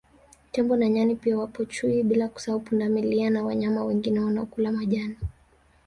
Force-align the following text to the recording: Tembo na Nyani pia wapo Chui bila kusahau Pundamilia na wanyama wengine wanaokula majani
Tembo 0.51 0.75
na 0.77 0.89
Nyani 0.89 1.15
pia 1.15 1.37
wapo 1.37 1.65
Chui 1.65 2.03
bila 2.03 2.27
kusahau 2.27 2.59
Pundamilia 2.59 3.29
na 3.29 3.43
wanyama 3.43 3.83
wengine 3.85 4.19
wanaokula 4.19 4.71
majani 4.71 5.17